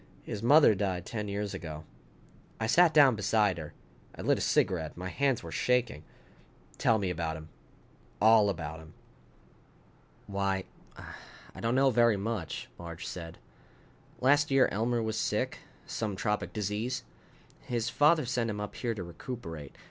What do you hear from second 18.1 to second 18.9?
sent him up